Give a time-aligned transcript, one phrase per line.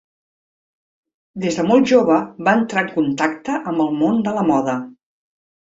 [1.43, 2.17] Des de molt jove
[2.49, 4.81] va entrar en contacte amb el món de la moda.